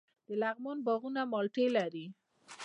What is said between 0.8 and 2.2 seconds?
باغونه مالټې لري.